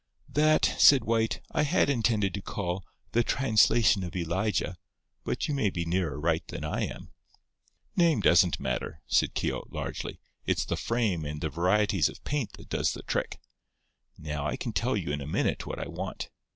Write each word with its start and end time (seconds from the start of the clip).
"That," 0.29 0.65
said 0.79 1.03
White, 1.03 1.41
"I 1.51 1.61
had 1.61 1.87
intended 1.87 2.33
to 2.33 2.41
call 2.41 2.83
'The 3.11 3.21
Translation 3.21 4.03
of 4.03 4.15
Elijah,' 4.15 4.77
but 5.23 5.47
you 5.47 5.53
may 5.53 5.69
be 5.69 5.85
nearer 5.85 6.19
right 6.19 6.43
than 6.47 6.63
I 6.63 6.85
am." 6.85 7.11
"Name 7.95 8.19
doesn't 8.19 8.59
matter," 8.59 9.03
said 9.05 9.35
Keogh, 9.35 9.67
largely; 9.69 10.19
"it's 10.43 10.65
the 10.65 10.75
frame 10.75 11.23
and 11.23 11.39
the 11.39 11.49
varieties 11.51 12.09
of 12.09 12.23
paint 12.23 12.53
that 12.53 12.69
does 12.69 12.93
the 12.93 13.03
trick. 13.03 13.39
Now, 14.17 14.47
I 14.47 14.55
can 14.55 14.73
tell 14.73 14.97
you 14.97 15.11
in 15.11 15.21
a 15.21 15.27
minute 15.27 15.67
what 15.67 15.77
I 15.77 15.87
want. 15.87 16.31